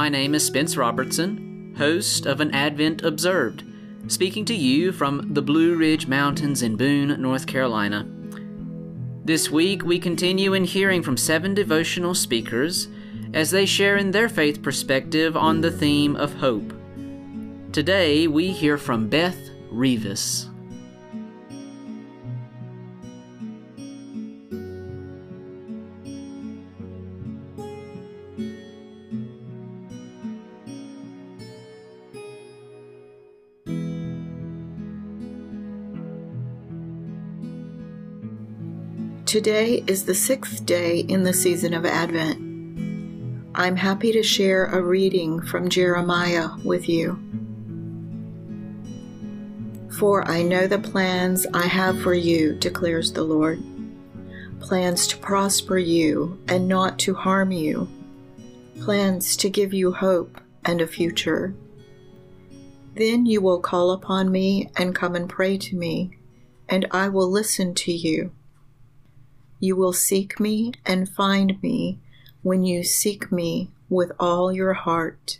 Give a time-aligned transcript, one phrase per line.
[0.00, 3.64] My name is Spence Robertson, host of An Advent Observed,
[4.06, 8.08] speaking to you from the Blue Ridge Mountains in Boone, North Carolina.
[9.26, 12.88] This week, we continue in hearing from seven devotional speakers
[13.34, 16.72] as they share in their faith perspective on the theme of hope.
[17.70, 20.49] Today, we hear from Beth Revis.
[39.30, 42.40] Today is the sixth day in the season of Advent.
[43.54, 47.16] I'm happy to share a reading from Jeremiah with you.
[49.96, 53.62] For I know the plans I have for you, declares the Lord
[54.58, 57.88] plans to prosper you and not to harm you,
[58.80, 61.54] plans to give you hope and a future.
[62.96, 66.18] Then you will call upon me and come and pray to me,
[66.68, 68.32] and I will listen to you.
[69.60, 71.98] You will seek me and find me
[72.42, 75.38] when you seek me with all your heart.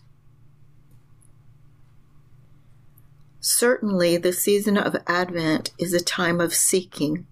[3.40, 7.27] Certainly, the season of Advent is a time of seeking,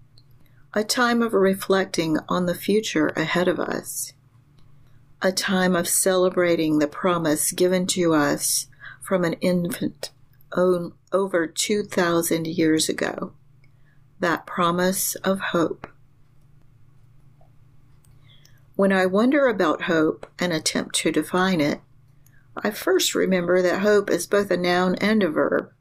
[0.73, 4.13] a time of reflecting on the future ahead of us,
[5.21, 8.65] a time of celebrating the promise given to us
[8.99, 10.09] from an infant
[10.51, 13.33] over 2,000 years ago,
[14.19, 15.85] that promise of hope.
[18.79, 21.81] When I wonder about hope and attempt to define it,
[22.55, 25.73] I first remember that hope is both a noun and a verb.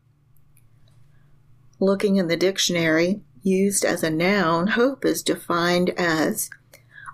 [1.78, 6.50] Looking in the dictionary, used as a noun, hope is defined as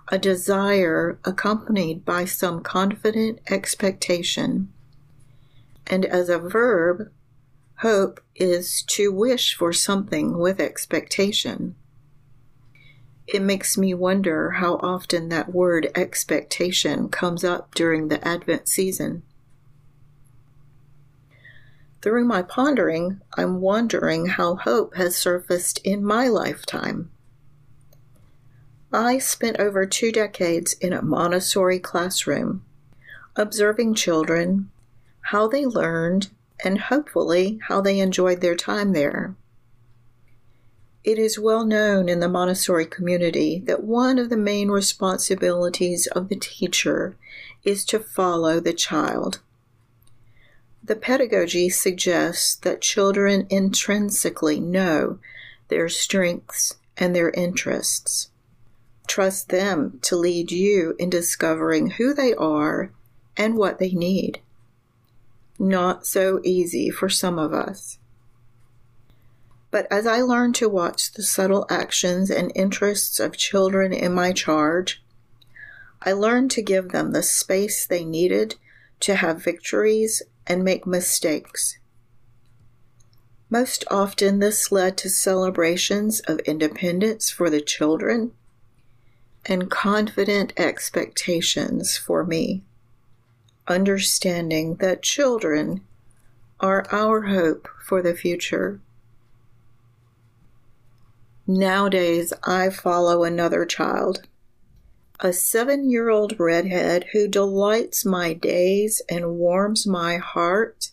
[0.07, 4.73] a desire accompanied by some confident expectation.
[5.85, 7.11] And as a verb,
[7.81, 11.75] hope is to wish for something with expectation.
[13.27, 19.23] It makes me wonder how often that word expectation comes up during the Advent season.
[22.01, 27.09] Through my pondering, I'm wondering how hope has surfaced in my lifetime.
[28.93, 32.63] I spent over two decades in a Montessori classroom,
[33.35, 34.69] observing children,
[35.21, 36.29] how they learned,
[36.63, 39.35] and hopefully how they enjoyed their time there.
[41.05, 46.29] It is well known in the Montessori community that one of the main responsibilities of
[46.29, 47.15] the teacher
[47.63, 49.39] is to follow the child.
[50.83, 55.19] The pedagogy suggests that children intrinsically know
[55.67, 58.31] their strengths and their interests.
[59.05, 62.91] Trust them to lead you in discovering who they are
[63.37, 64.39] and what they need.
[65.59, 67.99] Not so easy for some of us.
[69.75, 74.31] But as I learned to watch the subtle actions and interests of children in my
[74.31, 75.03] charge,
[76.01, 78.55] I learned to give them the space they needed
[79.01, 81.77] to have victories and make mistakes.
[83.49, 88.31] Most often, this led to celebrations of independence for the children
[89.45, 92.63] and confident expectations for me,
[93.67, 95.81] understanding that children
[96.61, 98.79] are our hope for the future.
[101.47, 104.23] Nowadays, I follow another child,
[105.19, 110.89] a seven year old redhead who delights my days and warms my heart,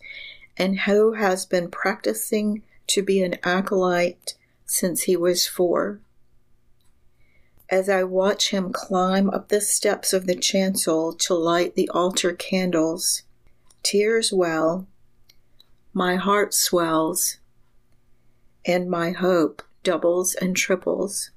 [0.58, 4.34] and who has been practicing to be an acolyte
[4.66, 6.00] since he was four.
[7.70, 12.34] As I watch him climb up the steps of the chancel to light the altar
[12.34, 13.22] candles,
[13.82, 14.86] tears well,
[15.94, 17.38] my heart swells,
[18.66, 21.30] and my hope doubles and triples.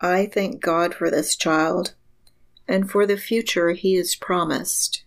[0.00, 1.94] I thank God for this child
[2.66, 5.04] and for the future he has promised.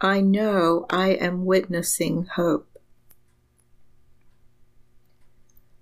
[0.00, 2.78] I know I am witnessing hope.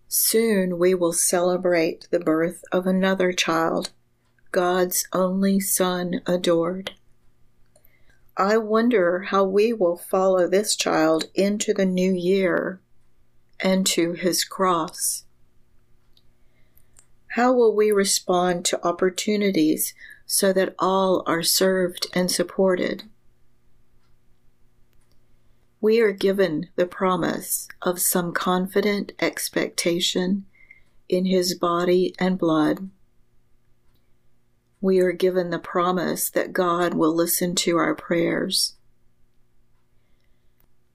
[0.06, 3.90] Soon we will celebrate the birth of another child,
[4.52, 6.92] God's only Son adored.
[8.36, 12.80] I wonder how we will follow this child into the new year
[13.60, 15.24] and to his cross.
[17.28, 19.94] How will we respond to opportunities
[20.26, 23.04] so that all are served and supported?
[25.80, 30.46] We are given the promise of some confident expectation
[31.08, 32.88] in his body and blood.
[34.80, 38.76] We are given the promise that God will listen to our prayers.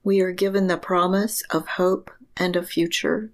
[0.02, 3.30] We are given the promise of hope and a future.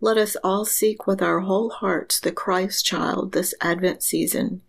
[0.00, 4.62] Let us all seek with our whole hearts the Christ child this Advent season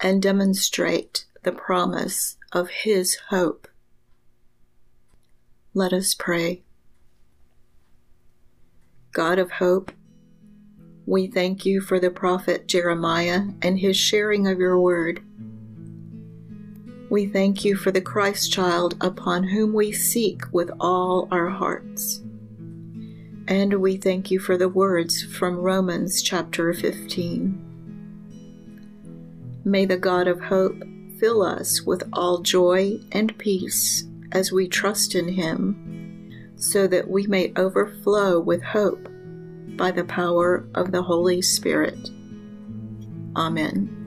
[0.00, 3.68] and demonstrate the promise of His hope.
[5.74, 6.62] Let us pray.
[9.12, 9.92] God of hope,
[11.06, 15.22] we thank you for the prophet Jeremiah and his sharing of your word.
[17.10, 22.20] We thank you for the Christ child upon whom we seek with all our hearts.
[23.48, 27.64] And we thank you for the words from Romans chapter 15.
[29.64, 30.82] May the God of hope
[31.18, 37.26] fill us with all joy and peace as we trust in him, so that we
[37.26, 39.08] may overflow with hope
[39.78, 42.10] by the power of the Holy Spirit.
[43.34, 43.97] Amen.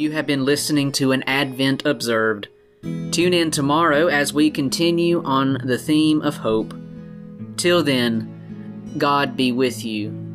[0.00, 2.48] You have been listening to an Advent Observed.
[3.10, 6.72] Tune in tomorrow as we continue on the theme of hope.
[7.58, 10.29] Till then, God be with you.